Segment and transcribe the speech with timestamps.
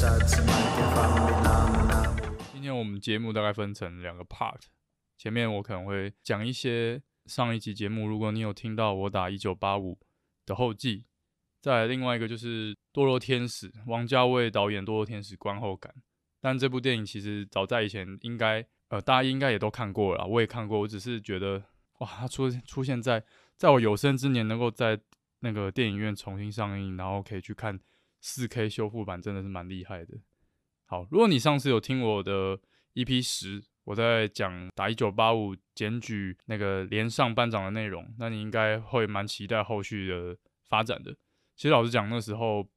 [0.00, 0.08] 今
[2.62, 4.58] 天我们节目大概分成两个 part，
[5.18, 9.98] 前面我可能会讲一些上一集节目，如果你有听到我打一九八五
[10.46, 11.04] 的后记，
[11.60, 15.92] 再来另外一个就是《堕落天使》，王家卫导演《堕落天使》观后感。
[16.40, 21.62] 但这部电影其实早在以前应该呃大家应该也都看过了，我也看过，我只是觉得
[21.98, 23.22] 哇，它出出现在
[23.54, 24.98] 在我有生之年能够在
[25.40, 27.78] 那个电影院重新上映，然后可以去看
[28.20, 30.18] 四 K 修复版，真的是蛮厉害的。
[30.86, 32.58] 好，如果你上次有听我的
[32.94, 40.36] EP 十，我在讲打一九八五检举那个连上班长的内容，那你应该会蛮期待后续的
[40.68, 41.16] 发展的。
[41.56, 42.68] 其实老实讲，那时候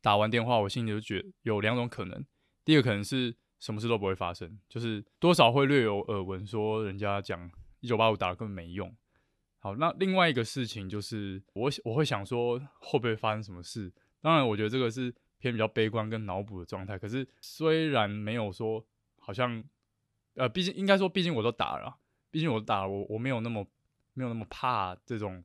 [0.00, 2.24] 打完电话，我心里就觉有两种可能。
[2.64, 7.50] 第一个可能是什么事都不会发生，就是多少会略有耳闻，说人家讲
[7.80, 8.94] 一九八五打的根本没用。
[9.58, 13.92] 好，那另外一个事情就是我我会想说会不会发生什么事？
[14.24, 16.98] 当然，我觉得这个是偏比较悲观跟脑补的状态。
[16.98, 18.82] 可是虽然没有说
[19.18, 19.62] 好像，
[20.36, 21.94] 呃，毕竟应该说，毕竟我都打了，
[22.30, 23.66] 毕竟我打，我我没有那么
[24.14, 25.44] 没有那么怕这种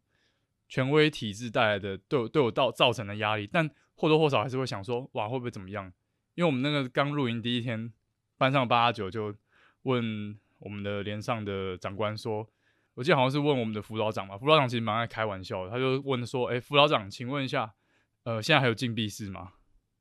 [0.69, 5.91] 权威体制带来的对对我造造成的压力，但或多或少还是会想说，哇，会不会怎么样？
[6.35, 7.91] 因为我们那个刚入营第一天，
[8.37, 9.35] 班上八九就
[9.81, 12.49] 问我们的连上的长官说，
[12.93, 17.73] 我记得好像是问我们的辅导长嘛，辅导长其实蛮爱开玩笑的，他就问说，哎，辅导长，请问一下，
[18.23, 19.53] 呃，现在还有禁闭室吗？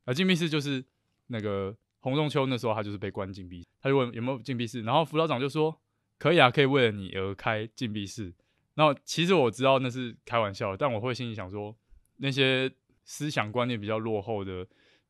[0.05, 0.85] 啊，禁闭室就是
[1.29, 5.81] 那个洪仲秋那时候他就是被关禁闭，他就问有没有禁闭室，然后辅导长就说，
[6.19, 8.33] 可以啊，可以为了你而开禁闭室。
[8.75, 11.77] 然后其实我知道那是开玩笑，但我会心里想说，
[12.17, 12.71] 那些
[13.05, 14.67] 思想观念比较落后的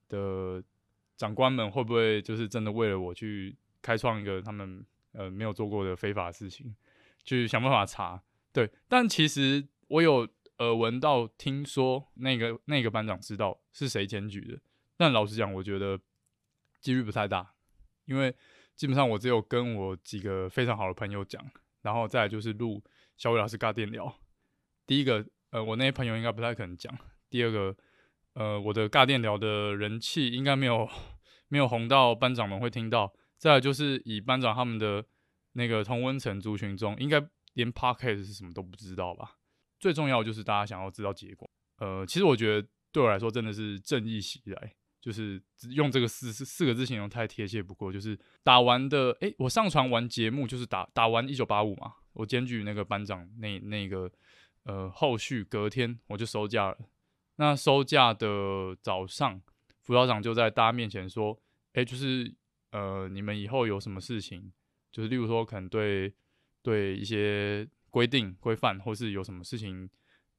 [0.09, 0.63] 的。
[1.19, 6.73] 长官们会不会就是真的为了我去开创一个他们呃没有做过的非法事情，
[7.25, 8.23] 去想办法查？
[8.53, 10.29] 对，但其实我有
[10.59, 14.61] 耳闻到，听说那个那个班长知道是谁检举的，
[14.97, 15.99] 但老实讲，我觉得
[16.81, 17.55] 几率不太大，
[18.05, 18.35] 因为
[18.77, 21.45] 基本上我只有跟我几个非常好的朋友讲，
[21.83, 22.83] 然后再就是录
[23.17, 24.19] 小伟老师尬电聊。
[24.87, 26.95] 第一个，呃，我那些朋友应该不太可能讲；
[27.29, 27.77] 第二个。
[28.35, 30.89] 呃，我的尬电聊的人气应该没有
[31.49, 33.13] 没有红到班长们会听到。
[33.37, 35.05] 再就是以班长他们的
[35.55, 37.21] 那个同温层族群中，应该
[37.55, 39.39] 连 podcast 是什么都不知道吧？
[39.79, 41.49] 最重要就是大家想要知道结果。
[41.79, 45.41] 呃，其实我觉得对我来说真的是正义袭来，就是
[45.71, 47.93] 用这个四四四个字形容太贴切不过。
[47.93, 54.11] 就是打完的，诶，我上传完节目就是打打完一九八五嘛，我检举那个班长那那个
[54.65, 56.79] 呃，后续隔天我就收假了。
[57.37, 59.41] 那收假的早上，
[59.83, 61.41] 辅导长就在大家面前说
[61.75, 62.35] ：“哎，就是
[62.73, 64.53] 呃，你们以后有什么事情，
[64.91, 66.13] 就是例如说可能对
[66.63, 69.89] 对一些规定规范，或是有什么事情，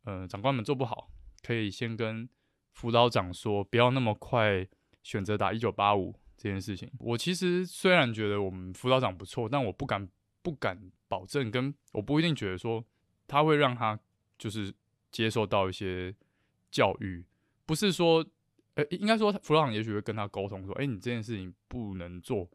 [0.03, 1.11] 呃，长官们做不好，
[1.43, 2.27] 可以先跟
[2.73, 4.67] 辅导长说，不要那么快
[5.03, 6.91] 选择打一九八五这件事情。
[6.99, 10.09] 我其实虽然觉得我们辅导长不错，但我不敢
[10.41, 12.85] 不敢保证，跟我不一定觉得说
[13.27, 13.99] 他会让他
[14.37, 14.73] 就是
[15.11, 16.15] 接受到一些。”
[16.71, 17.25] 教育
[17.65, 18.23] 不是说，
[18.75, 22.47] 呃，应该说辅导长也许会跟他沟通说，哎，你这件事情不能做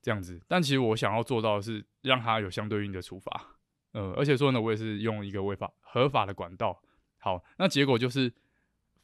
[0.00, 0.40] 这样子。
[0.48, 3.58] 但其实我想要做到的是让他有相对应的处罚，
[3.92, 6.80] 呃，而且说呢，我也是用一个违法合法的管道。
[7.18, 8.32] 好，那结果就是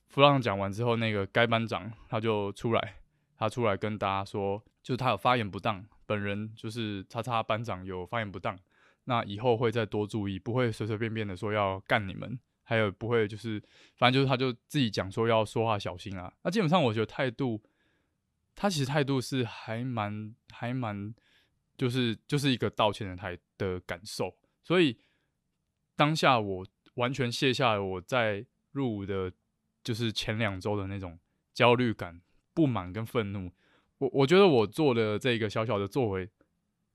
[0.08, 2.96] 弗朗讲完之后，那个该班长他就出来，
[3.36, 8.58] 他出来跟大家说，就是他有发言不当，本人就是叉叉班长有发言不当，
[9.04, 12.38] 那以后会再多注意，不会随随便便的说要干你们。
[12.68, 13.62] 还有不会就是，
[13.96, 16.32] 反正就是他就自己讲说要说话小心啊。
[16.42, 17.62] 那基本上我觉得态度，
[18.56, 21.14] 他其实态度是还蛮还蛮，
[21.78, 24.34] 就是就是一个道歉的态的感受。
[24.66, 24.98] 所以
[25.94, 29.32] 当下我完全卸下了我在入伍的，
[29.84, 31.16] 就是前两周的那种
[31.54, 32.20] 焦虑感、
[32.52, 33.52] 不满跟愤怒。
[33.98, 36.28] 我我觉得我做的这个小小的作为，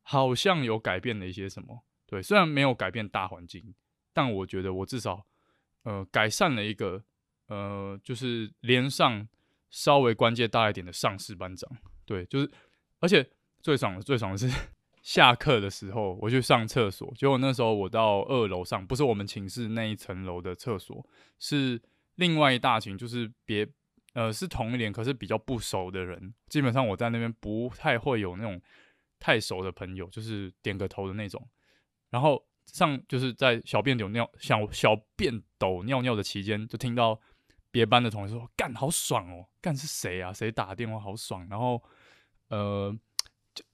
[0.02, 1.86] 好像有改变了一些什么。
[2.06, 3.74] 对，虽然没有改变大环境，
[4.12, 5.26] 但我觉得我至少。
[5.84, 7.04] 呃，改善了一个，
[7.48, 9.28] 呃，就是连上
[9.72, 11.68] 稍微关键大一点的上士班长，
[12.06, 12.52] 对，就是，
[13.00, 13.28] 而且
[13.62, 14.48] 最爽的最爽的是
[15.02, 21.06] 下课的时候我去上厕所，结果那时候我到二楼上，不是我们寝室那一层楼的厕所，
[21.40, 21.82] 是
[22.16, 23.68] 另外一大群，就是别，
[24.14, 28.62] 呃，是同一年，可是比较不熟的人，基本上我在那边不太会有那种
[29.20, 31.48] 太熟的朋友，就是点个头的那种，
[32.10, 32.46] 然后。
[32.68, 37.20] 上就是在小便斗尿小小便斗尿尿的期间，就听到
[37.70, 40.32] 别班的同学说：“干好爽哦，干是谁啊？
[40.32, 41.82] 谁打电话好爽？”然后，
[42.48, 42.96] 呃，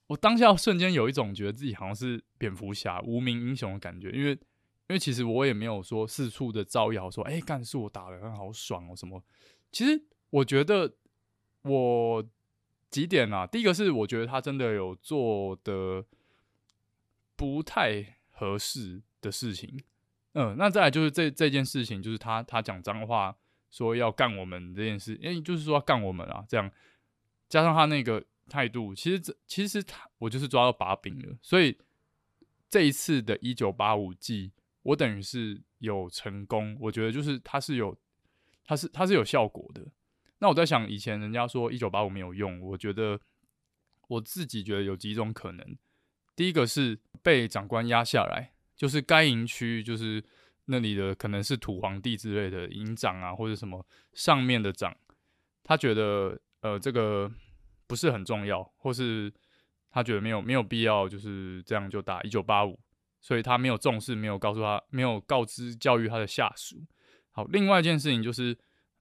[0.08, 4.38] 我当下瞬间有一种觉得自己好像是蝙蝠侠无名英雄的感觉，因为因
[4.88, 9.22] 为其实我也没有说四处的招摇说：“哎，干是我打的，好爽哦什么。”
[9.70, 10.94] 其实我觉得
[11.62, 12.26] 我
[12.90, 13.46] 几点啊？
[13.46, 16.04] 第一个是我觉得他真的有做的
[17.36, 19.78] 不太合适的事情，
[20.32, 23.36] 嗯，那再来就是这这件事情，就是他他讲脏话，
[23.70, 26.70] 说要干我们这件事，因为就是说要干我们啊，这样
[27.46, 31.76] 加上他那个态度，其实这其实他我就是抓到把柄了，所以
[32.70, 34.50] 这一次的一九八五季，
[34.82, 37.96] 我等于是有成功，我觉得就是他是有，
[38.64, 39.86] 他是他是有效果的。
[40.38, 43.20] 那我在想，以前人家说一九八五没有用，我觉得
[44.06, 45.76] 我自己觉得有几种可能。
[46.36, 50.24] 第一个是被长官压下来，就是该营区，就是
[50.66, 54.96] 那里的可能是土皇帝之类的营长啊，或者什么上面的长，
[55.64, 57.28] 他觉得呃这个
[57.88, 59.32] 不是很重要，或是
[59.90, 62.78] 他觉得没有没有必要，就是这样就打一九八五，
[63.20, 66.80] 所以他没有重视，没有告诉他，没有告知教育他的下属。
[67.32, 68.56] 好，另外一件事情就是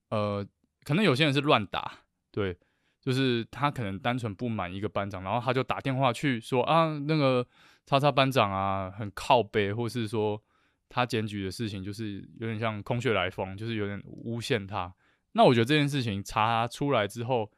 [0.09, 0.43] 呃。
[0.83, 1.91] 可能有些人是乱打，
[2.31, 2.57] 对，
[3.01, 7.45] 就是他可能单纯不满一个班长，然后他就打电话去说啊，那个
[7.85, 10.41] 叉叉班长啊，很靠背，或是说
[10.87, 14.95] 他检举的事情就是有点像空穴来风，就是有点诬陷他。
[15.33, 17.51] 那我觉得这件事情查出来之后，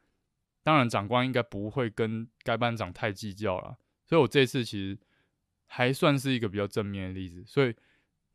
[0.62, 3.76] 当然长官应该不会跟该班长太计较了。
[4.06, 4.98] 所以我这次其实
[5.66, 7.44] 还算是一个比较正面的例子。
[7.46, 7.74] 所以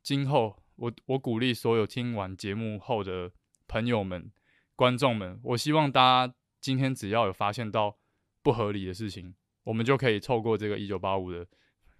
[0.02, 3.30] 今后我我鼓励所有听完节目后的
[3.66, 4.30] 朋友们。
[4.78, 7.96] 观众们，我希望大家今天只要有发现到
[8.42, 9.34] 不合理的事情，
[9.64, 11.46] 我们就可以透过这个一九八五的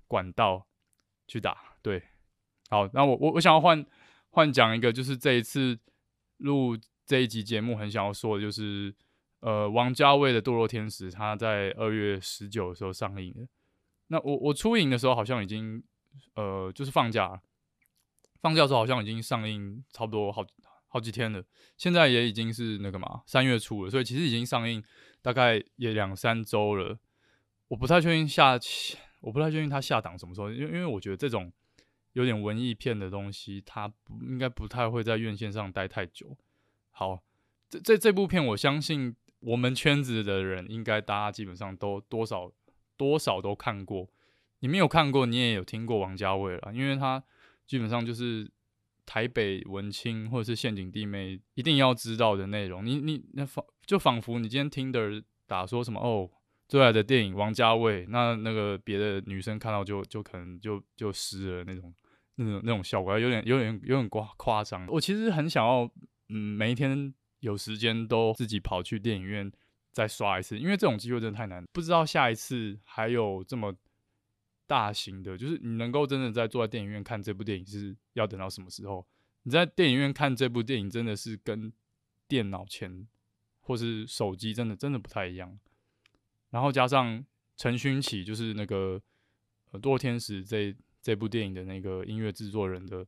[0.06, 0.66] 管道
[1.26, 1.56] 去打。
[1.80, 2.02] 对，
[2.68, 3.82] 好，那我我我想要换
[4.28, 5.78] 换讲一个，就是这一次
[6.36, 6.76] 录
[7.06, 8.94] 这一集节目很想要说的，就是
[9.46, 13.46] 呃，王家卫的《堕落天使》，他在二月十九的时候上映的。
[14.08, 15.80] 那我我出影的时候好像已经
[16.34, 17.40] 呃，就是放假，
[18.40, 20.44] 放假的时候好像已经上映差不多好。
[20.88, 21.44] 好几天了，
[21.76, 24.82] 现在也已经是那个嘛三月初了，所以其实已经上映
[25.22, 26.98] 大概也两三周了。
[27.68, 28.58] 我不太确定下，
[29.20, 31.52] 我不太确定他下档什么时候，因为因为我觉得这种
[32.14, 36.36] 有点文艺片的东西，它不应该不太会在院线上待太久。
[36.90, 37.22] 好，
[37.68, 39.14] 这这这部片，我相信
[39.46, 42.52] 我们圈子的人应该大家基本上都多少
[42.96, 44.08] 多少都看过。
[44.60, 47.22] 你没有看过，你也有听过王家卫了，因为他
[47.66, 48.50] 基本上就是。
[49.08, 56.28] 台北文青或者是陷阱弟妹一定要知道的内容，你你那仿就仿佛你今天听的打说什么哦，
[56.66, 61.94] 最爱的电影王家卫，那那个别的女生看到就就可能就就湿了那种
[62.34, 64.84] 那种那种效果，有点有点有点夸夸张。
[64.88, 65.88] 我其实很想要，
[66.30, 67.14] 嗯，每一天
[67.46, 69.50] 有时间都自己跑去电影院
[69.92, 73.74] 再刷一次，因为这种机会真的太难，不知道下一次还有这么。
[74.68, 79.06] 大型的，就是你能够真的在坐在电影院看这部电影，是要等到什么时候？
[79.44, 81.72] 你在电影院看这部电影，真的是跟
[82.26, 83.06] 电脑前
[83.60, 85.56] 或是手机真的真的不太一样。
[86.50, 87.24] 然后加上
[87.56, 89.00] 陈勋奇，就是那个
[89.80, 93.06] 《堕天使》这这部电影的那个音乐制作人的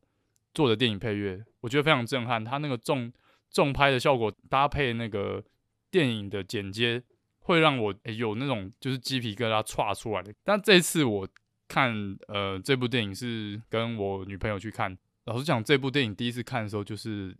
[0.54, 2.44] 做的电影配乐，我觉得非常震撼。
[2.44, 3.12] 他那个重
[3.50, 5.44] 重拍的效果，搭配那个
[5.90, 7.02] 电影的剪接，
[7.38, 10.34] 会让我有那种就是鸡皮疙瘩歘出来的。
[10.44, 11.28] 但这次我。
[11.70, 11.92] 看，
[12.28, 14.96] 呃，这部电影是跟我女朋友去看。
[15.24, 17.36] 老实讲，这部电影第一次看的时候，就是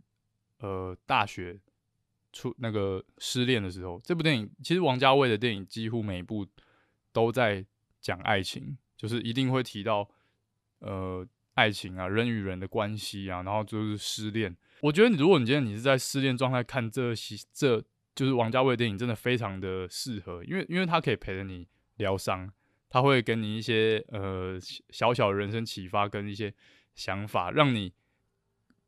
[0.59, 1.59] 呃大学
[2.31, 3.99] 出那个失恋的时候。
[4.03, 6.45] 这部电影其实王家卫的电影几乎每一部
[7.11, 7.65] 都在
[7.99, 10.07] 讲爱情，就是一定会提到
[10.77, 11.27] 呃
[11.59, 14.55] 爱情啊，人与人的关系啊，然后就是失恋。
[14.79, 17.83] 我觉得，如果你今天你是在失恋状态看这些，这
[18.15, 22.49] 就是王家卫电影，真的非常的适合，因为因为他可以陪着你疗伤。
[22.91, 24.57] 他会给你一些呃
[24.89, 26.51] 小小的人生启发跟一些
[26.95, 27.93] 想法，让你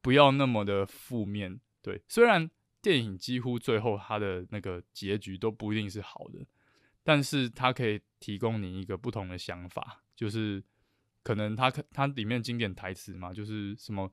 [0.01, 1.59] 不要那么的负面。
[1.83, 2.49] 对，虽然
[2.81, 6.39] 电影几乎最后它的那个结局都不一定是好的，
[7.03, 10.63] 但是它可以提供你一个不同的想法，就是
[11.23, 14.11] 可能它可它里面经典台词嘛，就是什么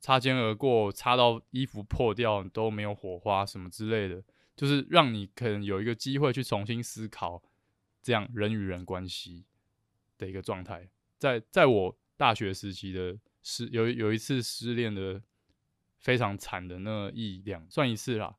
[0.00, 4.22] 擦肩而过，擦到衣服破掉都没有火花什么之类的，
[4.56, 7.42] 就是让你可能有一个机会去重新思考。
[8.00, 9.44] 这样人与人关系
[10.16, 10.88] 的一个状态，
[11.18, 15.20] 在在我大学时期的失有有一次失恋的
[15.98, 18.34] 非常惨的那一两算一次啦，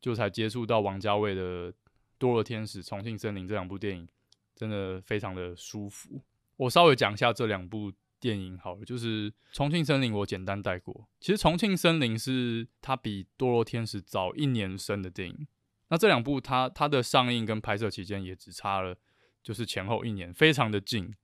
[0.00, 1.72] 就才接触到王家卫的
[2.18, 4.08] 《堕落天使》《重庆森林》这两部电影，
[4.56, 6.20] 真的非常的舒服。
[6.56, 11.08] 我稍微讲一下这两部电影好了，就是《重庆森林》我简单带过。
[11.20, 15.46] 其实《重庆森林》是它比《堕落天使》早一年生的电影。
[15.88, 18.96] 那这两部它它的上映跟拍摄期间也只差了，
[19.42, 21.14] 就是前后一年，非常的近，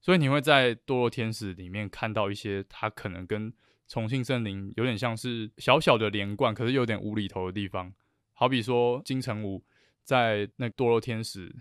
[0.00, 3.52] 所以你会在《堕落天使》里面看到一些它可能跟
[3.86, 7.92] 《重庆森林》有点像是小小的连贯，可是有点无厘头的地方。
[8.32, 9.62] 好比说金城武
[10.02, 11.54] 在那堕落天使，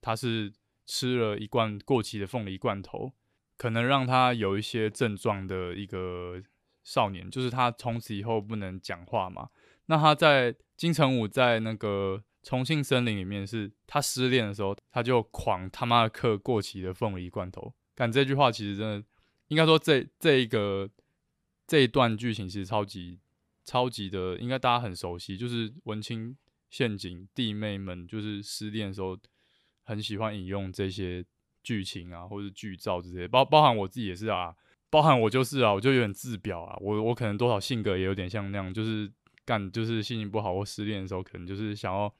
[0.00, 0.50] 他是
[0.86, 3.12] 吃了一罐过期的凤梨罐头，
[3.56, 6.42] 可能让他有一些症状的一个
[6.82, 9.48] 少年，就是他从此以后不能讲话嘛。
[9.86, 17.74] 那他在金城武在那个重庆森林里面，是他失恋的时候，他就狂他妈的嗑过期的凤梨罐头。
[17.94, 19.06] 感这句话其实真的，
[19.48, 20.90] 应该说这这一个
[21.66, 23.20] 这一段剧情其实超级
[23.64, 26.36] 超级的，应该大家很熟悉，就是文青
[26.70, 29.16] 陷阱弟妹们就是失恋的时候
[29.84, 31.24] 很喜欢引用这些
[31.62, 34.54] 剧情啊，或者剧照这些，包包含我自己也是啊，
[34.90, 39.08] 包含我就是啊，我就有点自表啊，我我可能多少性格也有点像那样，就是
[39.44, 42.12] 干就是心情不好或失恋的时候，可能就是想要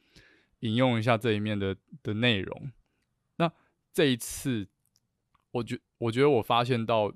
[0.61, 2.71] 引用一下这一面的的内容。
[3.37, 3.51] 那
[3.93, 4.69] 这一次。
[5.55, 7.15] 我觉我觉得我发现到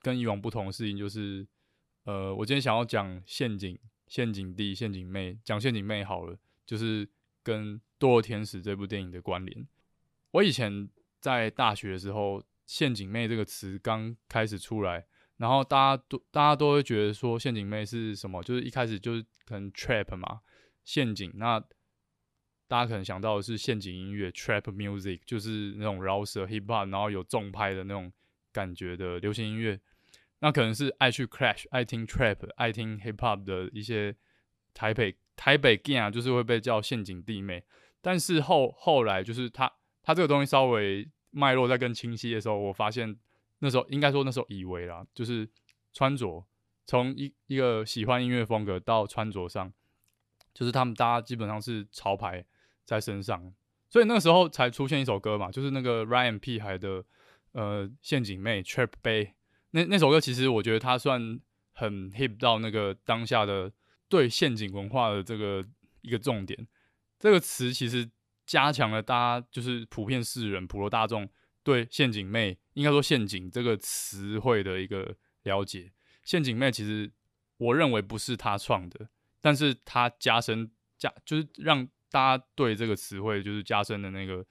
[0.00, 1.46] 跟以往不同的事情，就是，
[2.04, 7.06] 呃，我今天想要讲陷阱、陷阱弟、陷阱妹，讲陷阱妹好了，就是
[7.42, 9.66] 跟《堕落天使》这部电影的关联。
[10.32, 10.88] 我以前
[11.20, 15.06] 在大学的时候，“陷阱妹”这个词刚开始出来，
[15.38, 18.42] 然后大家都大家都会觉得说，陷阱妹是什么？
[18.42, 20.40] 就是一开始就是可能 trap 嘛，
[20.84, 21.62] 陷阱那。
[22.70, 28.12] 大家可能想到的是陷阱音乐 （trap music），就是那种饶舌 hip hop，然后有重拍的那种
[28.52, 29.80] 感觉的流行音乐。
[30.40, 34.14] 那可能是爱去 crash、爱听 trap、爱听 hip hop 的一些
[34.74, 37.64] 台北台北 gang 啊，就是会被叫陷阱弟妹。
[38.00, 43.16] 但是后后来就是他他这个东西稍微脉络在更清晰的时候，我发现
[43.58, 45.48] 那时候应该说那时候以为啦，就是
[45.92, 46.46] 穿着
[46.86, 49.72] 从一一个喜欢音乐风格到穿着上，
[50.52, 52.44] 就是他们大家基本上是潮牌。
[52.88, 53.52] 在身上，
[53.90, 57.04] 所以那个时候才出现一首歌嘛，就是那个 Ryan P 孩的
[57.52, 59.32] 呃陷阱妹 Trap Bay
[59.72, 61.38] 那那首歌，其实我觉得它算
[61.74, 63.70] 很 hip 到那个当下的
[64.08, 65.62] 对陷阱文化的这个
[66.00, 66.66] 一个重点。
[67.18, 68.10] 这个词其实
[68.46, 71.28] 加强了大家就是普遍世人普罗大众
[71.62, 75.92] 对陷阱妹应该说陷阱这个词汇的一个了解。
[76.22, 77.10] 陷阱妹其实
[77.56, 79.08] 我认为不是他创的，
[79.40, 81.88] 但是他加深加就是让。
[82.10, 84.42] 大家对这个词汇就是加深的那个，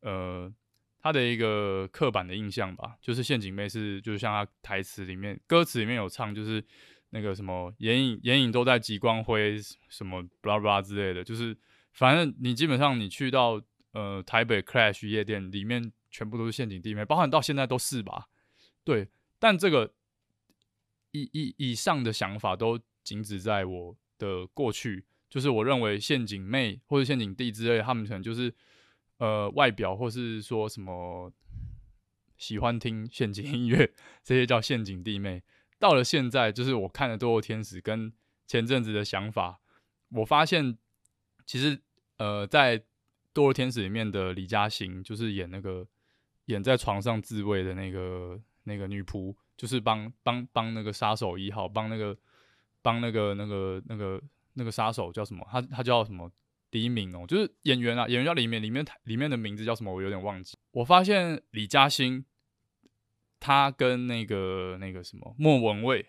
[0.00, 0.52] 呃，
[1.00, 6.62] 他的一个刻板的印象吧，就是陷阱妹是，就是像他台词里面歌词里面有唱，就是
[7.08, 9.58] 那个什么眼影眼影都在极光灰
[9.88, 11.56] 什么巴拉巴拉之类的，就是
[11.98, 13.60] 反正你基本上你去到
[13.92, 18.28] 呃台北 Crash 夜店里面，全部都是陷阱弟妹，包含到现在都是吧？
[18.84, 19.08] 对，
[19.40, 19.92] 但这个
[21.10, 25.06] 以以以上的想法都仅止在我的过去。
[25.28, 28.54] 就是我认为陷阱妹或者陷阱弟之类，他们可能就是
[29.18, 31.30] 呃外表或是说什么
[32.36, 35.42] 喜欢听陷阱音乐，这些叫陷阱弟妹。
[35.78, 38.12] 到了现在，就是我看了《堕落天使》跟
[38.46, 39.60] 前阵子的想法，
[40.10, 40.78] 我发现
[41.44, 41.82] 其实
[42.18, 42.78] 呃在
[43.34, 45.86] 《堕落天使》里面的李嘉欣，就是演那个
[46.44, 52.16] 演在床上自慰的那个那个女仆，就是帮帮帮那个杀手一号，帮那个
[52.82, 54.22] 帮那个那个那个。
[54.54, 55.46] 那个杀手叫什么？
[55.48, 56.28] 他他叫什么？
[56.68, 59.94] 第一名哦，就是演员啊，演员叫里面里面里面的名字叫什么？
[59.94, 60.58] 我有点忘记。
[60.72, 62.24] 我发现李嘉欣，
[63.38, 66.04] 他跟那个那个什么莫文蔚，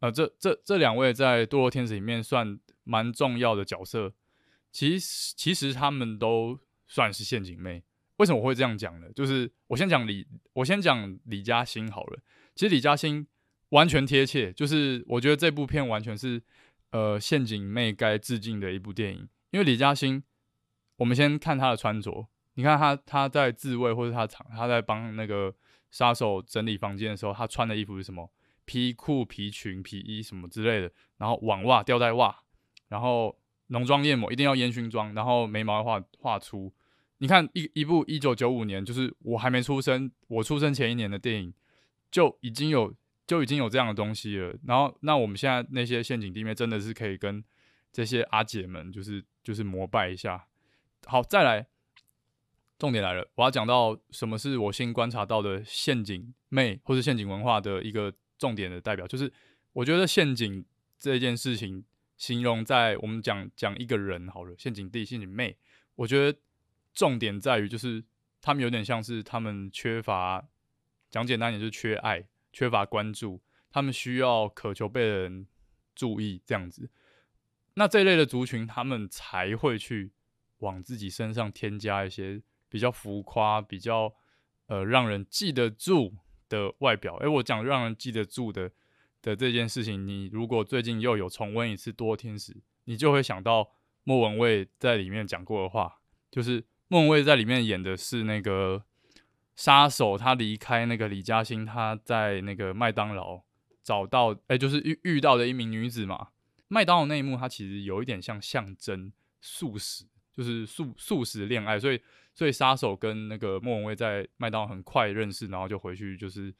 [0.00, 4.12] 呃，这这这两位在《堕落天使》里面算蛮重要的角色。
[4.72, 7.84] 其实其实他们都算是陷阱妹。
[8.16, 9.06] 为什么我会这样讲呢？
[9.14, 12.20] 就是我先讲李，我先讲李嘉欣好了。
[12.54, 13.26] 其实李嘉欣
[13.68, 16.42] 完全贴切，就是我觉得这部片完全是。
[16.92, 20.22] 呃，陷阱妹该致敬的一部电影，因为李嘉欣，
[20.96, 25.54] 我们先看她的穿着，你看她她在自慰或者她场她在帮那个
[25.90, 28.30] 杀手整理房间的时候，她穿的衣服是什么？
[28.66, 32.42] 皮裤、皮裙、皮衣什么之类的，然后网袜、吊带袜，
[32.88, 33.34] 然后
[33.68, 36.72] 浓妆艳抹，一定要烟熏妆，然后眉毛要画画粗。
[37.18, 41.54] 你看一一部一九九五年，就是我还没出生，我出生前一年的电影，
[42.10, 42.94] 就已经有。
[43.24, 47.42] 就已经有这样的东西了，然后那我们现在那些陷阱地面真的是可以跟
[47.92, 50.44] 这些阿姐们就是就是膜拜一下。
[51.06, 51.66] 好，再来，
[52.78, 59.32] 重点来了，我要讲到什么是我新观察到的陷阱妹或是陷阱文化的一个重点的代表，就是
[59.72, 60.62] 我觉得陷阱
[60.98, 61.82] 这件事情
[62.22, 65.56] 形容在我们讲讲一个人好了，陷阱弟、陷阱妹，
[65.96, 66.38] 我觉得
[66.94, 68.04] 重点在于就是
[68.40, 70.48] 他们有点像是他们缺乏，
[71.10, 72.24] 讲简单点就是缺爱。
[72.52, 75.48] 缺乏关注，他们需要渴求被人
[75.96, 76.88] 注意，这样子。
[77.74, 80.12] 那这一类的族群，他们才会去
[80.58, 84.14] 往自己身上添加一些比较浮夸、比较
[84.66, 86.14] 呃让人记得住
[86.48, 87.16] 的外表。
[87.16, 88.70] 诶，我讲让人记得住的
[89.22, 92.52] 的这件事情，你如果最近又有重温一次《多天使》，
[92.84, 93.70] 你就会想到
[94.04, 96.00] 莫文蔚在里面讲过的话，
[96.30, 98.84] 就是莫文蔚在里面演的是那个
[99.54, 103.40] 杀手，他离开那个李嘉欣，他在那个麦当劳
[103.82, 106.28] 找到，哎，就是遇遇到的一名女子嘛。
[106.68, 109.12] 麦当劳那一幕，它其实有一点像象征
[109.42, 112.00] 素食，就是素素食恋爱，所以
[112.32, 116.52] 所以杀手跟那个莫文蔚在麦当劳很快认识，然后就回去就是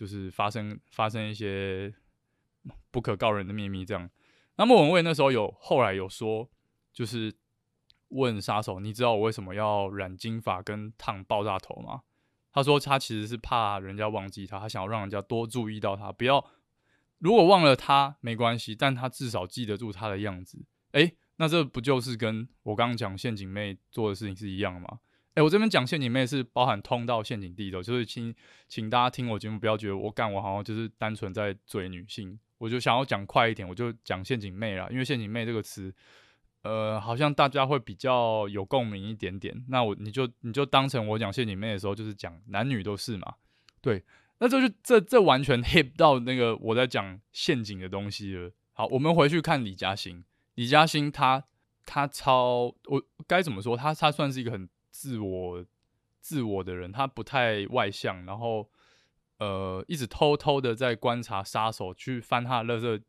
[0.00, 1.92] 就是发生发生一些
[2.90, 4.08] 不可告人的秘密这样。
[4.56, 6.48] 那莫文蔚那时候有后来有说，
[6.90, 7.36] 就是
[8.08, 12.00] 问杀手，你知道我为什么要染金发跟烫爆炸头吗？
[12.50, 16.42] 他说他其实是怕人家忘记他，他想要让人家多注意到他，不要。
[17.18, 20.64] 如果忘了他没关系，但他至少记得住他的样子。
[20.92, 25.00] 诶，那这不就是跟我刚刚讲陷阱妹做的事情是一样吗？
[25.34, 28.34] 诶，我这边讲陷阱妹是包含通道陷阱地的，就是请
[28.68, 35.94] 请大家听我节目，不要觉得我干我好像就是单纯在追女性，我就想要讲快一点，我就讲陷阱妹啦，因为陷阱妹这个词，
[36.62, 39.64] 呃，好像大家会比较有共鸣一点点。
[39.68, 43.34] 那我你就你就当成我讲陷阱妹的时候，就是讲男女都是嘛，
[43.80, 44.04] 对。
[44.42, 48.50] 那这就这这完全 hit 到那个我在讲陷阱的东西了。
[48.72, 50.24] 好，我们回去看李嘉欣。
[50.54, 51.44] 李嘉欣她
[51.84, 53.76] 她超我该怎么说？
[53.76, 55.64] 她她算是一个很自我
[56.20, 58.70] 自我的人，他不太外向，然后
[59.38, 63.02] 呃一直偷偷的在观察杀手，去翻他的垃圾，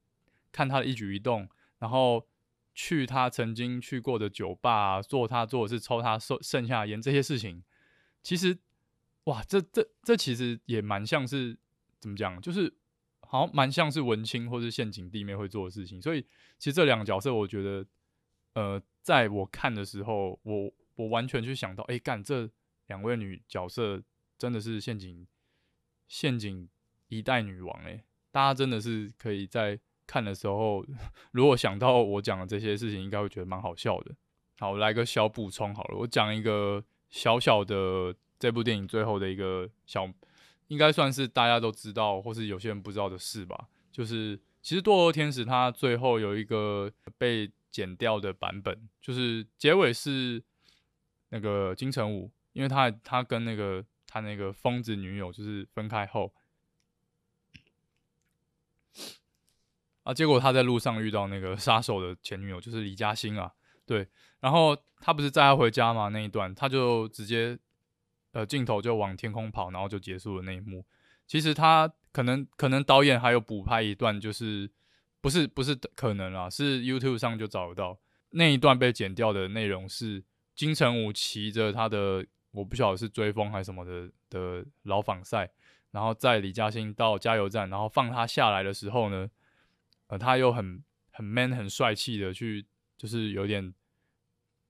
[0.51, 2.25] 看他的一举一动，然后
[2.73, 7.63] 去他曾经去过的酒吧，做他做的是抽他剩剩下烟这些事情，
[8.23, 8.57] 其实。
[9.25, 11.55] 哇，这这这其实也蛮像是
[11.99, 12.73] 怎么讲，就是
[13.19, 16.01] 好像蛮像是文青或是陷阱弟妹会做的事情。
[16.01, 16.23] 所以
[16.57, 17.85] 其实这两个角色，我觉得，
[18.53, 22.49] 呃，在我看的时候，我我完全去想到，哎，干这
[22.87, 24.01] 两位女角色
[24.37, 25.27] 真的是陷阱
[26.07, 26.67] 陷阱
[27.07, 30.85] 一代女王哎，大家真的是可以在看的时候，
[31.31, 34.15] 如果想到我讲的这些事情，应该会觉得蛮好笑的。
[34.59, 38.15] 好，来个小补充好了，我讲一个小小的。
[38.41, 40.11] 这部电影最后的一个小，
[40.67, 43.67] 应该算是大家都知道，或是有些人不知道的事吧。
[43.91, 50.43] 就是其实《堕落天使》它最后有一个被剪掉的版本，就是结尾是
[51.31, 56.31] 那个金城武，因为他他跟那个他那个疯子女友就是分开后，
[60.03, 63.51] 啊，结果他在路上遇到那个杀手的前女友，就是李嘉欣啊，
[63.85, 64.07] 对，
[64.39, 67.59] 然后他不是载他回家嘛，那一段他就直接。
[68.33, 70.85] 呃，镜头就往天空跑，然后就结束了那一幕。
[71.27, 74.71] 其实他可能可能导演还有补拍一段，就是
[75.19, 80.23] 不是不是可能啊，是 YouTube 上就找得到那一段被剪掉的内容是
[80.55, 85.49] 金城武骑着他的我不晓得是追风还是什么的的老仿赛，
[85.91, 89.29] 然后在李嘉欣到加油站，然后放他下来的时候呢，
[90.07, 92.65] 呃，他又很很 man 很帅气的去，
[92.97, 93.73] 就是有点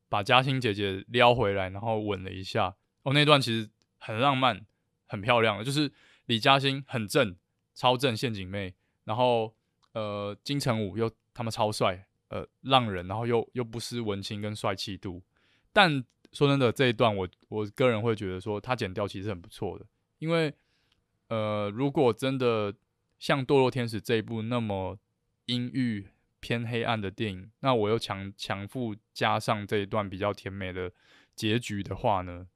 [0.07, 2.75] 把嘉欣姐姐撩回来，然后吻了一下。
[3.03, 4.63] 哦，那段其实很浪漫、
[5.07, 5.91] 很漂亮，就是
[6.27, 7.35] 李嘉欣很正、
[7.73, 9.55] 超正陷阱妹，然后
[9.93, 15.23] 呃金城武又他们超帅，呃浪人，然后又又不失文青跟帅气度。
[15.73, 19.85] 但说真的，这一段我我个人会觉得说他剪掉其实很不错的，
[20.19, 20.53] 因为
[21.27, 22.73] 呃如果真的
[23.19, 24.97] 像《堕落天使》这一部那么
[25.45, 26.07] 阴郁
[26.39, 30.91] 偏黑暗的电影，那我又强强附加上这一段比较甜美的
[31.35, 32.47] 结局的话呢？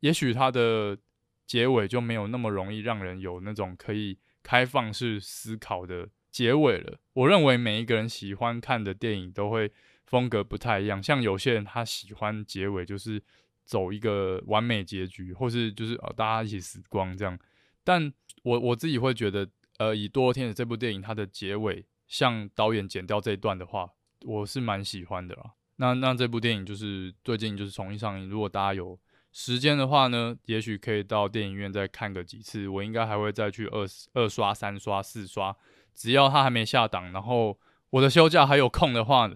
[0.00, 0.98] 也许它的
[1.46, 6.98] 结尾就没有那么容易让人有那种可以开放式思考的结尾了。
[7.12, 9.72] 我认为每一个人喜欢看的电影都会
[10.10, 13.22] 风格不太一样，像有些人他喜欢结尾就是
[13.64, 17.38] 走一个完美结局，或是就是呃大家一起死光这样。
[17.82, 23.88] 但我我自己会觉得，呃，以《多天的这部电影它的结尾像导演剪掉这一段的话，
[24.26, 25.52] 我是蛮喜欢的啦。
[25.76, 28.98] 那那这部电影就是最近就是重新上映，如果大家有。
[29.32, 32.66] 时间的话呢，也许可以到电影院再看个几次。
[32.66, 35.56] 我应该还会再去二二刷、三刷、四刷，
[35.94, 37.56] 只要它还没下档，然后
[37.90, 39.30] 我的休假还有空的话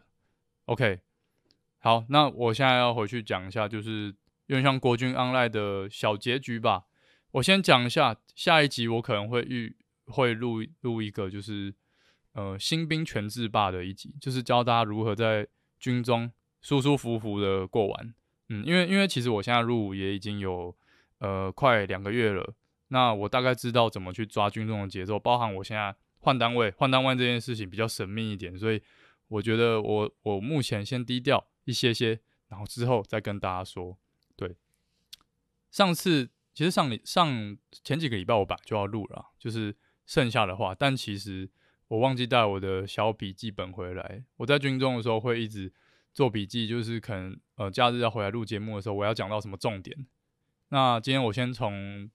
[0.66, 1.00] ，OK。
[1.78, 4.06] 好，那我现在要回去讲一下，就是
[4.46, 6.84] 有点像国军 online 的小结局吧。
[7.32, 11.74] 我先讲一下，下一集我可能会预会录录一个，就是
[12.32, 15.46] 呃新兵全制霸的一集，就是教大家如何在
[15.78, 18.14] 军中舒舒服服的过完。
[18.48, 20.74] 嗯，因为因为其实我现在入伍也已经有
[21.18, 22.54] 呃快两个月了，
[22.88, 28.80] 那我大概知道怎么去抓军中的节奏，包含我现在换单位换单位这件事情比较神秘一点，所以
[29.34, 33.98] 我觉得我我目前先低调一些些，然后之后再跟大家说。
[34.36, 34.56] 对，
[35.70, 41.50] 上次其实上礼上前几个礼拜我本来就要录了，就是剩下的话，但其实
[41.88, 45.72] 我忘记带我的小笔记本回来，我在军中的时候会一直。
[46.14, 50.06] 做笔记，就是可能呃假日要回来录节目的时候，我要讲到什么重点。
[50.68, 52.08] 那今天我先从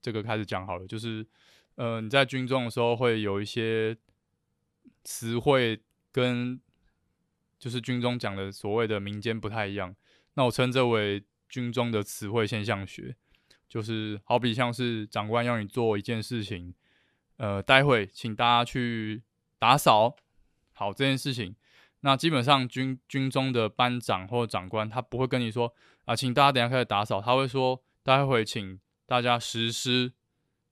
[0.00, 1.26] 这个开始讲好了，就是
[1.74, 3.96] 呃你在军中的时候会有一些
[5.02, 5.82] 词汇
[6.12, 6.60] 跟
[7.58, 9.96] 就是军中讲的所谓的民间不太一样，
[10.34, 13.16] 那我称这为军中的词汇现象学，
[13.68, 16.74] 就是好比像是长官要你做一件事情，
[17.38, 19.22] 呃待会请大家去
[19.58, 20.14] 打扫
[20.72, 21.56] 好这件事情。
[22.00, 25.72] 那基本上军军中的班长或长官，他不会跟你说
[26.04, 30.12] 啊，请大家等下开始打扫，他会说待会请大家实施。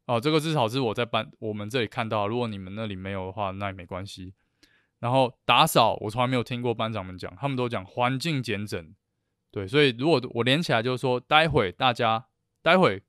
[0.07, 4.35] 哦，这个至少是我在班我们这里看到，如果你们那里没有的话，那也没关系。
[5.01, 8.95] 然后打扫，我从来没有听过班长们讲，他们都讲环境简整。
[9.51, 12.27] 对，所以如果我连起来就是说，待会大家，
[12.63, 13.03] 待会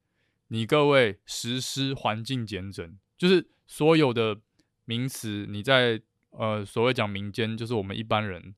[0.47, 4.39] 你各位实施环境简整，就是所有的
[4.85, 6.01] 名词你在。
[6.33, 8.55] 呃，所谓讲民间，就是我们一般人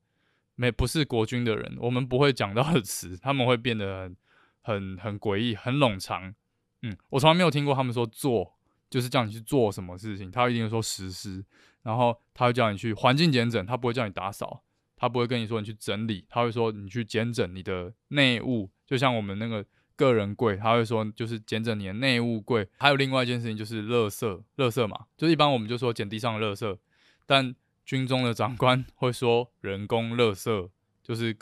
[0.53, 4.15] 没不是国军的人，我们不会讲到的词，他们会变得很
[4.61, 6.35] 很很诡异，很冗长。
[6.83, 8.53] 嗯，我从来没有听过他们说做，
[8.93, 11.43] 就是叫你去做什么事情，他一定说实施，
[11.81, 14.61] 然后他会叫你去环境检整，他不会叫你打扫，
[14.95, 22.69] 他不会跟你说你去整理，他会说你去检整你的内务，就像我们那个个人柜，他会说就是检整你的内务柜。
[22.77, 26.77] 还有另外一件事情就是垃圾，垃圾嘛，就一般我们就说捡地上的垃圾，
[27.25, 30.69] 但军中的长官 会说人工垃圾，
[31.01, 31.35] 就是，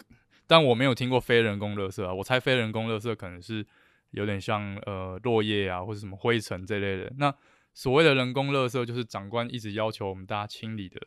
[0.48, 2.14] 但我没有听过非人工垃圾啊。
[2.14, 3.68] 我猜非人工垃圾可能是
[4.12, 7.12] 有点像呃落叶啊，或者什么灰尘这类的。
[7.17, 7.34] 那
[7.74, 11.02] 所谓的人工垃圾，就是长官一直要求我们大家清理的，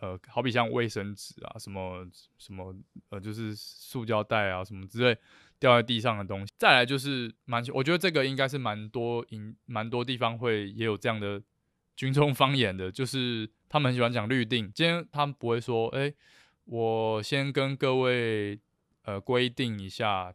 [0.00, 2.74] 呃，好比像卫生纸啊，什么什么
[3.10, 5.16] 呃，就是塑胶袋啊，什么之类
[5.58, 6.52] 掉在地上的东西。
[6.58, 11.42] 再来就是蛮，我觉得这个应该是蛮多，应蛮多地方会也有这样的。
[11.94, 14.72] 军中方言的，就是他们很喜欢讲绿定。
[14.74, 16.12] 今天他们不会说，哎，
[16.64, 18.58] 我先跟各位
[19.02, 20.34] 呃规定一下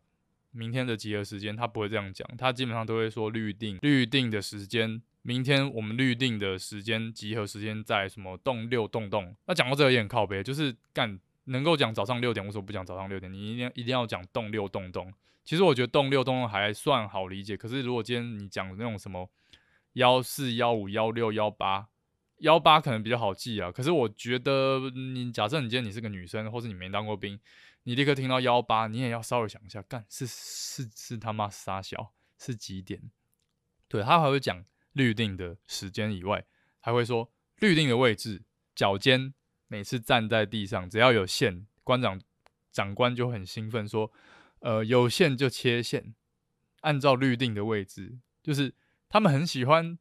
[0.52, 2.28] 明天的集合时间，他不会这样讲。
[2.38, 9.36] 他基本上都会说预定，预定的时间，明天我们预定的时间集合时间在什么洞六洞洞。
[9.46, 13.32] 那讲到这个也很靠背，就是干能够讲早上六点，为什么不讲早上六点？
[13.32, 15.14] 你一定一定要讲洞六洞洞。
[15.44, 19.30] 其实我觉得洞六洞洞还算好理解，可是如果今天你讲那种什么。
[19.94, 21.88] 幺四幺五幺六幺八
[22.40, 27.40] 幺八可能比较好记啊，可是我觉得你假设你今天你是个女生，或是你没当过兵，
[27.88, 33.10] 你立刻听到幺八，你也要稍微想一下，干是是是他妈傻小是几点？
[33.88, 36.46] 对他还会讲律定的时间以外，
[36.82, 38.44] 还会说律定的位置，
[38.76, 39.34] 脚尖
[39.68, 42.20] 每次站在地上，只要有线，官长
[42.74, 44.12] 长官就很兴奋说，
[44.60, 46.14] 呃有线就切线，
[46.82, 48.76] 按照律定的位置，就是。
[49.10, 49.98] 他们很喜欢，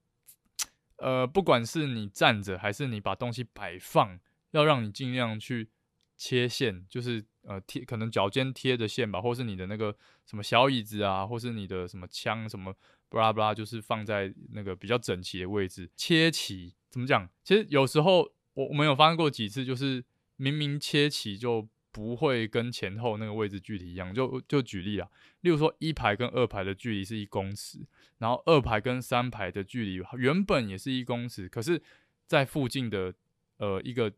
[0.96, 4.18] 呃，不管是你站着还是你把东西摆放，
[4.50, 5.70] 要让你尽量去
[6.16, 12.74] 切线，就是呃贴可能脚尖贴着线吧，或是你的那个什么小椅子啊，或是你的什么枪什么
[13.08, 16.74] 布拉布拉，就是放在那个比较整齐的位置，切齐。
[16.90, 17.28] 怎么讲？
[17.42, 20.04] 其实有时候我我们有发生过几次，就是
[20.36, 21.68] 明明切齐就。
[21.96, 25.08] 不会跟前后那个位置距离一样，就就举例啊，
[25.40, 27.78] 例如说一排跟二排的距离是一公尺，
[28.18, 31.82] 然后二排跟三排的距离原本也是一公尺，可是，
[32.26, 33.14] 在附近的
[33.56, 34.12] 呃一个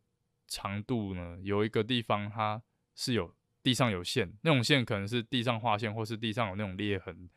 [0.48, 2.60] 长度呢，有一个地方它
[2.98, 3.32] 是有
[3.62, 7.30] 地上有线，那种线可能是地上划线，或是地上有那种裂痕，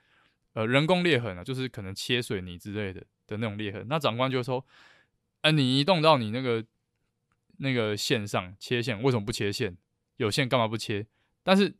[0.54, 3.86] 呃，人工裂痕啊，就是可能切水泥之类的的那种裂痕。
[3.88, 4.65] 那长官就说，
[5.41, 6.65] 哎，你移动到你那个
[7.58, 9.78] 那个线上切线，为什么不切线？
[10.17, 11.06] 有线干嘛不切？
[11.43, 11.76] 但是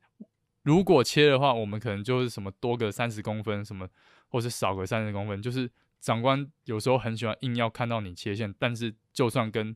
[0.62, 3.89] 如果切的话，我们可能就是什么多个三十公分，什么
[4.28, 5.67] 或是少个三十公分，就是
[6.00, 9.76] 长官有时候很喜欢硬要看到你切线，但是就算跟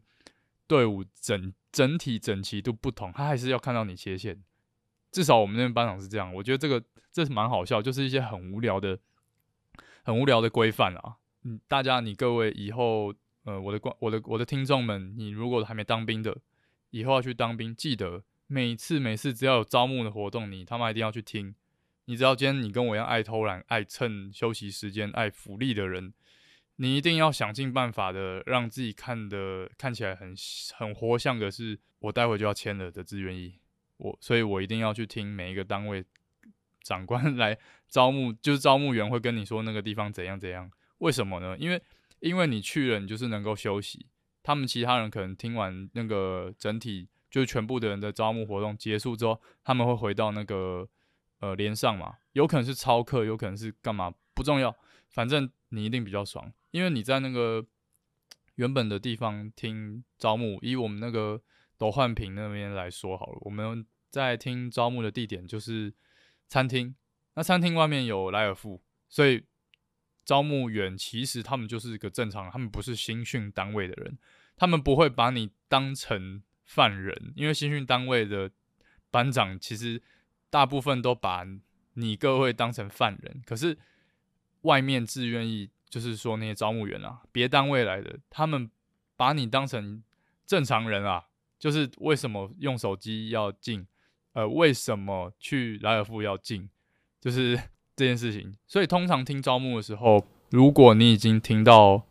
[0.68, 4.42] 队伍整整体整齐度不同，他还是要看到你切线。
[5.12, 8.98] 至少我们那边班长是这样，我觉得这个这是蛮好笑，就是一些很无聊的、
[10.04, 11.18] 很无聊的规范啊。
[11.44, 16.38] 嗯，大家你各位以后呃，我的观我的我的听众们，你如果还没当兵的，
[16.92, 18.24] 以后要去当兵，记得。
[18.48, 21.56] 每次每次只要有招募的活动，你他妈一定要去听。
[22.06, 26.14] 你知道今天你跟我一样爱偷懒、爱趁休息时间、爱福利的人，
[26.78, 30.34] 你一定要想尽办法的让自己看的看起来很
[30.76, 33.60] 很活像的是我待会就要签了的志愿役。
[33.98, 36.04] 我所以，我一定要去听每一个单位
[36.82, 37.58] 长官 来
[37.88, 40.70] 招募，就是招募员会跟你说那个地方怎样怎样。
[41.00, 41.58] 为什么呢？
[41.58, 41.82] 因为
[42.20, 44.08] 因为你去了，你就是能够休息。
[44.44, 47.08] 他们其他人可能听完那个整体。
[47.28, 50.88] 就是全部的人的招募活动结束之后，他们会回到那个
[51.42, 54.74] 呃连上嘛，有可能是超课，有可能是干嘛，不重要，
[55.16, 57.66] 反正你一定比较爽，因为你在那个
[58.56, 61.42] 原本的地方听招募，以我们那个
[61.78, 65.94] 斗焕平那边来说好了，我们在听招募的地点就是
[66.50, 66.94] 餐厅，
[67.36, 69.46] 那餐厅外面有莱尔富，所以
[70.26, 74.18] 招募员其实他们就是一个正常，他们不是新训单位的人，
[74.58, 78.52] 他们不会把你当成犯人，因为新训单位的
[79.10, 80.02] 班长其实
[80.50, 81.48] 大部分都把
[81.94, 83.78] 你各位当成犯人，可是
[84.66, 85.70] 外面自愿意。
[85.88, 88.70] 就是说那些招募员啊，别单位来的，他们
[89.16, 90.04] 把你当成
[90.46, 91.24] 正常人啊。
[91.58, 93.88] 就是为什么用手机要进，
[94.34, 96.70] 呃，为什么去莱尔富要进，
[97.22, 97.56] 就是
[97.96, 98.58] 这件事情。
[98.68, 102.06] 所以通常听招募的时候，如果你已经听到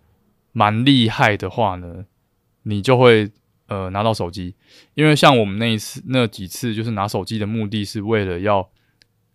[0.53, 2.07] 蛮厉害的话呢，
[2.63, 3.31] 你就会
[3.67, 4.55] 呃拿到手机，
[4.95, 8.71] 因为像我们那一次那几次，就是拿手机的目的是为了要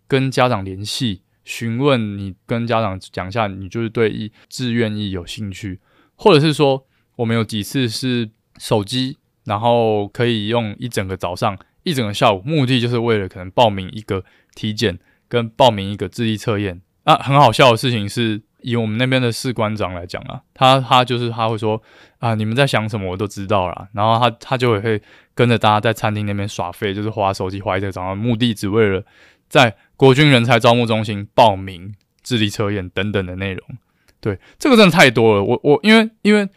[0.08, 1.22] 跟家长联系。
[1.44, 5.80] 询问你跟家长讲一下，你就是对意志愿意有兴趣，
[6.14, 14.24] 或者是说我们有几次是手机，然后可以用一整个早上、一整个下午，目的就是为了可能报名一个
[14.54, 14.98] 体检
[15.28, 16.80] 跟报名一个智力测验。
[17.04, 21.82] 啊，很好笑的事情是，以我们那边的士官长来讲啊，他他就是他会说
[22.18, 25.02] 啊，你们在想什么我都知道了，然后他他就会
[25.34, 29.02] 跟着大家在餐厅那边耍废，就是划手机划一个早上，目的只为了
[29.50, 29.76] 在。
[30.00, 33.62] 国军人才招募中心报名智力测验等等的内容，
[34.18, 35.44] 对这个真的太多了。
[35.44, 36.48] 我我因为因为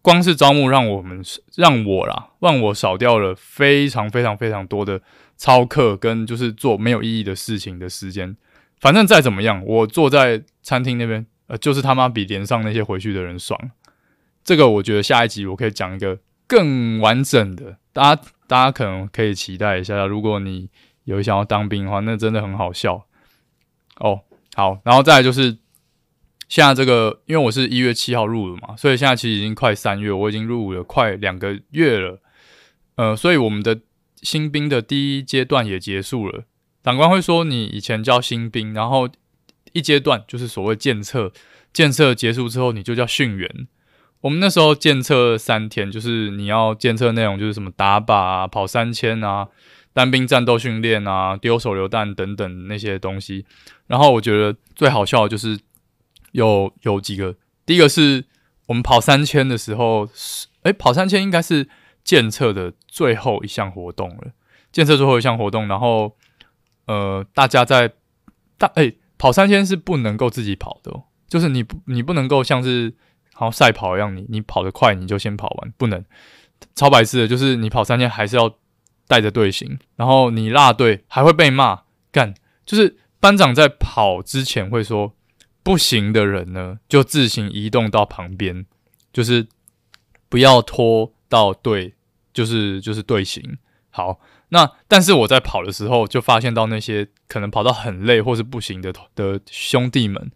[0.00, 1.22] 光是招募让我们
[1.56, 5.02] 让我啦让我少掉了非常非常非常多的
[5.36, 8.34] 操课跟就是做没有意义的事情的时间。
[8.80, 13.60] 反正再怎么样，我坐在餐厅那边，呃，就是他妈比连上那些回去的人爽。
[14.42, 20.06] 这个我觉得下一集我可以讲一个更完整的，大家大家可能可以期待一下。
[20.06, 20.70] 如果你
[21.06, 23.06] 有想要当兵的话，那真的很好笑
[24.00, 24.20] 哦。
[24.54, 25.58] 好，然后再来就是
[26.48, 32.20] 现在这个，因为我是一月七号入伍嘛，所以现在其实已经快三月，我已经入伍了快两个月了。
[32.96, 33.80] 呃，所以我们的
[34.22, 36.44] 新兵的第一阶段也结束了。
[36.82, 39.08] 长官会说，你以前叫新兵，然后
[39.72, 41.32] 一阶段就是所谓检测，
[41.72, 43.68] 检测结束之后你就叫训员。
[44.22, 49.48] 我们那时候检测三天，就是你要检测内容就是什么打靶啊、跑三千啊。
[49.96, 53.46] 单兵战斗训练啊，丢手榴弹等等那些东西。
[53.86, 55.58] 然后我觉得最好笑的就是
[56.32, 58.26] 有有几个，第一个是
[58.66, 61.66] 我们跑三千的时候，是诶跑三千应该是
[62.04, 64.32] 检测的最后一项活动了。
[64.70, 66.14] 检测最后一项活动，然后
[66.84, 67.94] 呃，大家在
[68.58, 70.92] 大诶跑三千是不能够自己跑的，
[71.26, 72.92] 就是你不你不能够像是
[73.32, 76.04] 好像赛跑一样，你你跑得快你就先跑完，不能
[76.74, 78.54] 超白痴的，就是你跑三千还是要。
[79.08, 85.14] 带着队形，然后你落队还会被骂，干就是班长在跑之前会说，
[85.62, 88.66] 不行的人呢就自行移动到旁边，
[89.12, 89.46] 就是
[90.28, 91.94] 不要拖到队，
[92.32, 93.58] 就是就是队形。
[93.90, 100.32] 好，那但是我在跑的时候就发现到那些可能跑到很累或是不行的的兄弟们，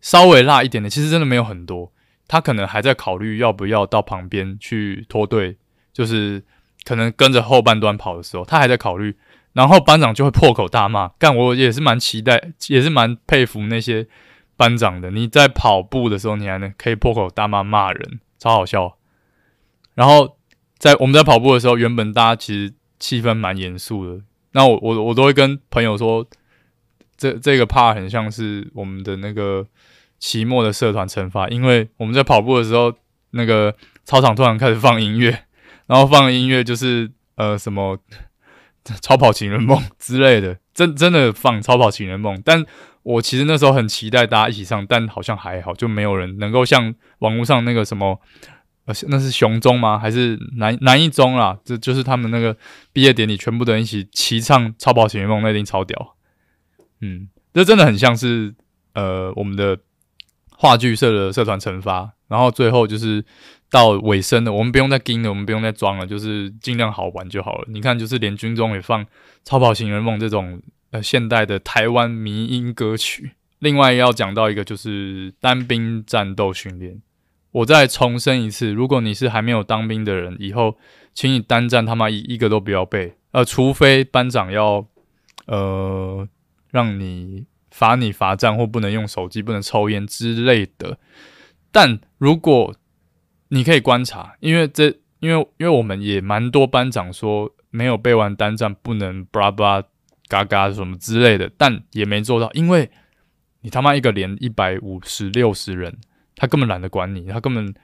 [0.00, 1.92] 稍微落一点点，其实真的没有很多，
[2.26, 5.58] 他可能还在考虑要不要到旁边去拖队，
[5.92, 6.42] 就是。
[6.84, 9.16] 可能跟着后半段跑的时候，他还在考虑，
[9.52, 11.08] 然后班长就会破口大骂。
[11.18, 14.06] 干，我也是蛮期待，也是蛮佩服那些
[14.56, 15.10] 班长的。
[15.10, 18.96] 你在跑步的时候，你还能可以破口大骂骂人，超好笑。
[19.94, 20.36] 然后
[20.78, 24.22] 在我们在跑步的时候，原本大家其实气氛蛮严肃的。
[24.52, 26.26] 那我我我都会跟朋友说，
[27.16, 29.66] 这这个怕很像是我们的那个
[30.18, 32.94] 期末的社团惩罚，因为我们在跑步的时候，
[33.32, 35.44] 那个操场突然开始放音乐。
[35.88, 37.98] 然后放音乐就是呃什么
[39.02, 42.40] 超跑情人梦 之类的，真真的放超跑情人梦。
[42.44, 42.64] 但
[43.02, 48.20] 我其实那时候很期待大家一起唱，但好像还好，就没有人能够像网络上那个什么
[48.84, 49.98] 呃那是雄中吗？
[49.98, 51.58] 还是南南一中啦？
[51.64, 52.56] 这就是他们那个
[52.92, 56.16] 毕业典礼，全部的人一起齐唱超跑情人梦，那一定超屌。
[57.00, 58.54] 嗯，这真的很像是
[58.94, 59.78] 呃我们的
[60.50, 63.24] 话剧社的社团惩罚，然后最后就是。
[63.70, 67.66] 到尾声了，我们不用再盯了，我们不用再装了，就是尽量好玩就好了。
[67.68, 69.04] 你看，就是连军中也放
[69.44, 73.32] 《超跑情人梦》这种呃现代的台湾迷音歌曲。
[73.58, 77.02] 另外要讲到一个就是单兵战斗训练，
[77.50, 80.76] 我再重申一次，如果你是还没有当兵的人，以后
[81.12, 84.86] 请你单战他妈一一个都不要背，呃，除非班长要
[85.46, 86.26] 呃
[86.70, 90.98] 让你罚你罚站或不能用手机、不能抽烟之类的。
[91.72, 92.74] 但如果
[93.48, 94.86] 你可以观察，因为这，
[95.20, 99.86] 因为因为我们也蛮多班长说没有背完单站不能巴拉巴拉
[100.28, 102.90] 嘎嘎什么之类的，但也没做到，因为
[103.62, 105.96] 你他妈一个连一百五十六十人，
[106.36, 107.74] 他根本懒得管你，他根本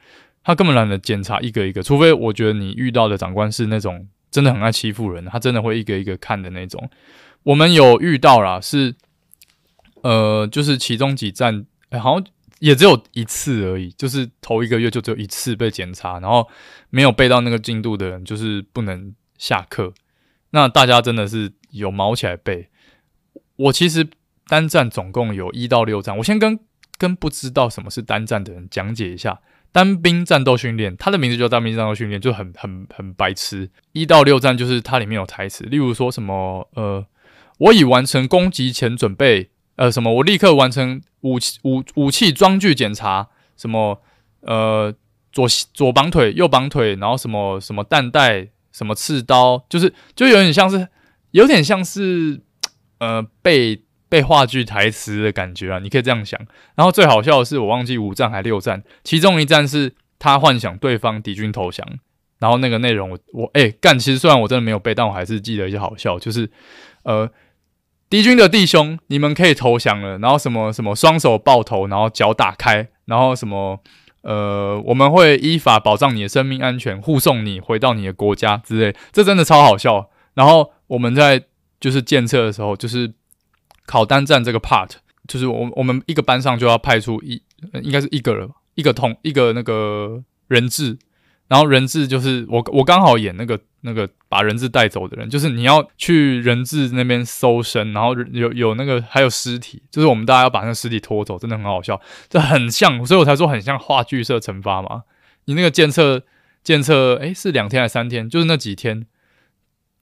[0.42, 6.90] 他根本懒得检查一个一个，除非我觉得你遇到的长官是那种真的很爱欺负人，他真的会一个一个看的那种。
[7.42, 8.94] 我们有遇到啦，是
[10.02, 11.64] 呃，就是其中几站，
[11.98, 12.26] 好像
[12.60, 16.48] 也只有一次而已，就是头一个月就只有一次被检查，然后
[16.90, 19.92] 没有背到那个进度的人，就是不能下课。
[20.50, 22.68] 那大家真的是有毛起来背。
[23.56, 24.06] 我其实
[24.46, 26.58] 单站总共有一到六站，我先跟
[26.96, 29.40] 跟不知道什么是单站的人讲解一下。
[29.72, 33.68] 单兵战斗训练，它的名字叫单兵战斗训练，就很很很白痴。
[33.90, 37.04] 一到六站就是它里面有台词，例如说什么呃，
[37.58, 44.00] 我已完成攻击前准备，呃什么我立刻完成武器武武器装具检查，什么
[44.42, 44.94] 呃
[45.32, 50.88] 左左绑腿右绑腿，然后什么什么弹带什么刺刀，就是就有点像是
[51.32, 52.40] 有点像是
[52.98, 53.82] 呃被。
[54.06, 56.40] 背话剧台词的感觉啊，你可以这样想。
[56.76, 61.84] 然后最好笑的是，我忘记五站还六站，其中一站是他幻想对方敌军投降，
[62.38, 66.48] 然后那个内容我我哎干，其实虽然我真的没有背，但我还是记得一些好笑，就是
[67.02, 67.28] 呃
[68.14, 73.80] 敌军的弟兄，你们可以投降了，然后什么什么双手抱头，然后脚打开，然后什么
[74.22, 80.10] 呃我们会依法保障你的生命安全，护送你回到你的国家之类，这真的超好笑。
[80.34, 81.42] 然后我们在
[81.80, 83.12] 就是建设的时候，就是。
[83.86, 84.88] 考单站这个 part，
[85.28, 87.42] 就是我我们一个班上就要派出一，
[87.82, 90.96] 应该是一个人，一个同一个那个人质，
[91.54, 105.04] 然后人质就是我我刚好演那个那个把人质带走的人，就是你要去人质那边搜身，然后有有那个还有尸体，就是我们大家要把那个尸体拖走，真的很好笑，这很像，所以我才说很像话剧社惩罚嘛。
[105.44, 106.24] 你那个监测
[106.64, 108.28] 监测，诶，是两天还是三天？
[108.28, 109.06] 就是那几天，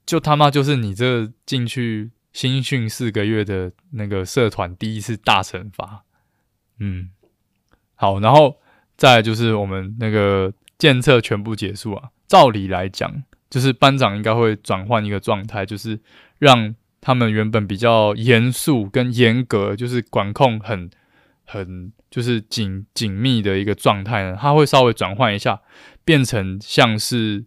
[0.05, 2.09] 就他妈就是你这进去。
[2.33, 6.03] 新训四个月的那个社团第一次大惩罚，
[6.79, 7.11] 嗯，
[7.93, 8.57] 好，然后
[8.97, 10.51] 再就是我们那个
[10.83, 12.09] 检测全部结束啊。
[12.27, 15.97] 照理来讲，就是班长应该会转换一个状态，就是
[16.39, 20.89] 让他们原本比较严肃跟严格，就是管控很
[21.45, 25.61] 很就是紧紧密的一个状态呢，他会稍微转换一下，
[26.03, 27.45] 变成像是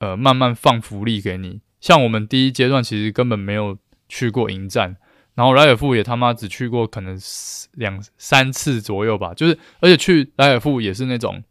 [0.00, 1.60] 呃慢慢放福利给你。
[1.80, 3.78] 像我们第一阶段其实根本没有。
[4.14, 4.94] 去过营战，
[5.34, 7.18] 然后莱尔富也他妈只去过可能
[7.76, 11.42] 两三次左右吧，就是而且去莱尔富也是那种，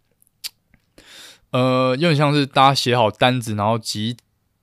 [1.51, 4.17] 呃，有点像是大家写好单子，然后集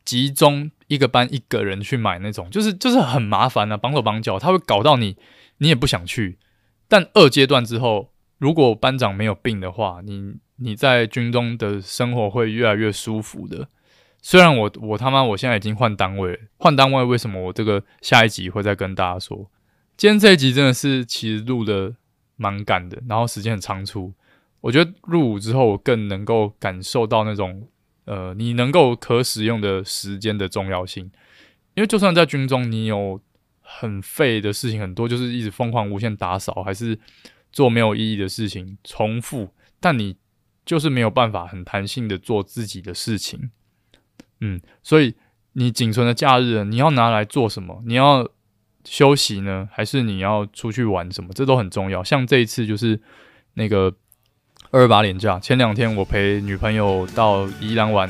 [0.05, 5.17] 集中一个班一个人去买那种，就是就是很麻烦啊，绑手绑脚，他会搞到你，
[5.59, 6.39] 你也不想去。
[6.89, 13.69] 但二阶段之后，如果班长没有病的话，你你在军中的生活会越来越舒服的。
[14.23, 19.51] 虽然我我他妈我现在已经换单位，换单位为什么我这个下一集会再跟大家说？
[19.97, 21.95] 今天这一集真的是其实录的
[22.37, 24.15] 蛮赶的，然后时间很仓促。
[24.61, 27.69] 我觉得入伍之后，我更能够感受到那种
[28.05, 31.11] 呃，你能够可使用的时间的重要性。
[31.75, 33.21] 因为就算在军中，你有
[33.61, 36.99] 很废的事情很多，就是一直疯狂无限打扫，还是
[37.53, 40.17] 做没有意义的事情重复，但你
[40.67, 43.51] 就是没有办法很弹性的做自己的事情。
[44.41, 45.15] 嗯，所以
[45.53, 47.83] 你仅存的假日，你要拿来做什么？
[47.87, 48.29] 你要
[48.85, 51.31] 休息呢，还是你要出去玩什么？
[51.33, 52.03] 这都很重要。
[52.03, 53.01] 像这一次就是
[53.55, 53.95] 那个
[54.71, 58.09] 二八年假，前两天我陪女朋友到宜兰玩。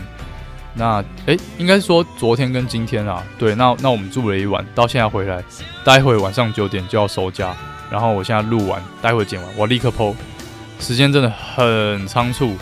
[0.74, 5.42] 那诶，应该说昨天跟今天啊，对，那那我们住了一晚，到现在回来，
[5.84, 7.54] 待会晚上九点就要收家。
[7.90, 10.12] 然后我现在录完，待会剪完，我立刻剖。
[10.80, 12.56] 时间真的很仓促。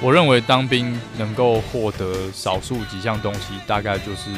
[0.00, 4.30] 我认为当兵能够获得少数几项东西，大概就是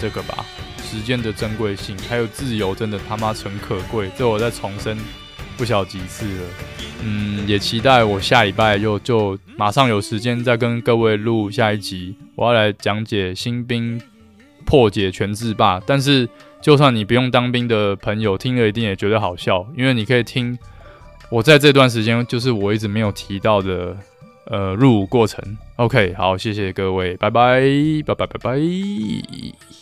[0.00, 0.44] 这个吧。
[0.82, 4.10] 时间的珍贵性，还有自由，真的他妈诚可贵。
[4.16, 4.98] 这我再重申
[5.56, 6.44] 不小几次了。
[7.02, 12.16] 嗯，也期待我下礼拜就就马上有时间再跟各位录下一集。
[12.34, 14.00] 我要来讲解新兵
[14.64, 15.80] 破解全自霸。
[15.86, 16.28] 但是，
[16.60, 20.58] 就算你不用当兵的朋友听了，一定也觉得好笑，因为你可以听
[21.30, 23.96] 我在这段时间，就是我一直没有提到的。
[24.48, 25.42] 呃，入伍过程
[25.74, 27.60] ，OK，好，谢谢各位，拜拜，
[28.06, 29.75] 拜拜，拜拜。